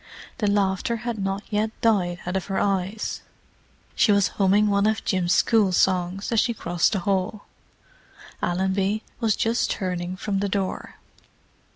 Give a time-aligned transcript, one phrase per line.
[0.39, 3.21] The laughter had not yet died out of her eyes;
[3.93, 7.45] she was humming one of Jim's school songs as she crossed the hall.
[8.41, 10.95] Allenby was just turning from the door.